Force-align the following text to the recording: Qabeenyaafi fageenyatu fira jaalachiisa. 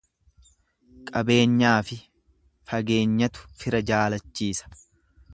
Qabeenyaafi 1.09 1.97
fageenyatu 2.71 3.45
fira 3.61 3.83
jaalachiisa. 3.91 4.73